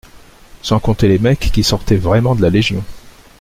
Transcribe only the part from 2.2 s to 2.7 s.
de la